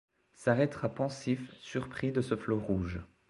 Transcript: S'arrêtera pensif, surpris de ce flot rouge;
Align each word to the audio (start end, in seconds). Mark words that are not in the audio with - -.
S'arrêtera 0.33 0.89
pensif, 0.89 1.53
surpris 1.59 2.11
de 2.11 2.21
ce 2.21 2.35
flot 2.35 2.57
rouge; 2.57 3.01